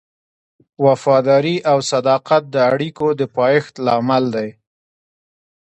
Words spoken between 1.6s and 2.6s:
او صداقت د